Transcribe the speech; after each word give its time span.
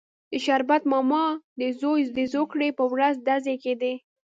د 0.31 0.33
شربت 0.45 0.83
ماما 0.91 1.25
د 1.59 1.61
زوی 1.79 2.01
د 2.17 2.19
زوکړې 2.33 2.69
پر 2.77 2.85
ورځ 2.93 3.15
ډزې 3.27 3.55
کېدې. 3.63 3.93